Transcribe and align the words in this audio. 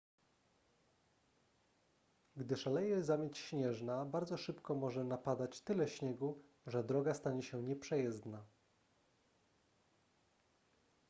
gdy 2.35 2.55
szaleje 2.57 3.03
zamieć 3.03 3.37
śnieżna 3.37 4.05
bardzo 4.05 4.37
szybko 4.37 4.75
może 4.75 5.03
napadać 5.03 5.61
tyle 5.61 5.87
śniegu 5.87 6.43
że 6.67 6.83
droga 6.83 7.13
stanie 7.13 7.43
się 7.43 7.63
nieprzejezdna 7.63 8.45